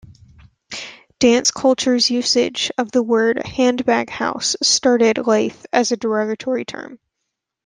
[1.19, 6.97] Dance culture's usage of the word 'handbag house' started life as a derogatory term.